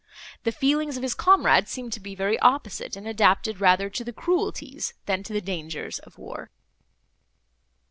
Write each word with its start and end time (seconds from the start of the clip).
The 0.45 0.51
feelings 0.51 0.97
of 0.97 1.03
his 1.03 1.13
comrade 1.13 1.67
seemed 1.69 1.93
to 1.93 1.99
be 1.99 2.15
very 2.15 2.39
opposite, 2.39 2.95
and 2.95 3.07
adapted 3.07 3.61
rather 3.61 3.87
to 3.91 4.03
the 4.03 4.11
cruelties, 4.11 4.95
than 5.05 5.21
to 5.21 5.31
the 5.31 5.41
dangers 5.41 5.99
of 5.99 6.17
war. 6.17 6.49